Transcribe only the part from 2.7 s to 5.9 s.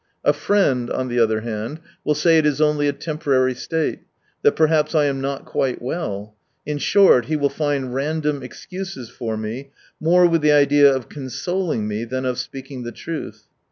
a temporary state, that perhaps I am not quite